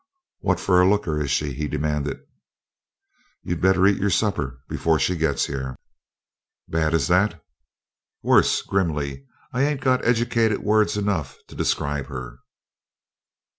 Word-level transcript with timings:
"What 0.39 0.59
fer 0.59 0.81
a 0.81 0.89
looker 0.89 1.21
is 1.21 1.29
she?" 1.29 1.53
he 1.53 1.67
demanded. 1.67 2.21
"You'd 3.43 3.61
better 3.61 3.85
eat 3.85 3.99
your 3.99 4.09
supper 4.09 4.61
before 4.67 4.97
she 4.97 5.15
gets 5.15 5.45
here." 5.45 5.75
"Bad 6.67 6.95
as 6.95 7.07
that?" 7.07 7.45
"Worse," 8.23 8.63
grimly. 8.63 9.27
"I 9.53 9.61
ain't 9.61 9.79
got 9.81 10.03
educated 10.03 10.63
words 10.63 10.97
enough 10.97 11.37
to 11.49 11.55
describe 11.55 12.07
her." 12.07 12.39